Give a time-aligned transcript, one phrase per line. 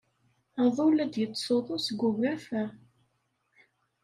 [0.63, 2.63] Aḍu la d-yettsuḍu seg ugafa.